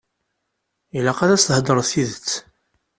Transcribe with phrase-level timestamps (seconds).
[0.97, 2.29] Ilaq ad as-theḍṛeḍ tidet.